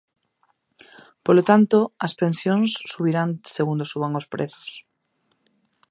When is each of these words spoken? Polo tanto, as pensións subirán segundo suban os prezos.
Polo 1.25 1.43
tanto, 1.49 1.77
as 2.05 2.13
pensións 2.21 2.69
subirán 2.91 3.29
segundo 3.55 3.83
suban 3.91 4.13
os 4.19 4.29
prezos. 4.33 4.69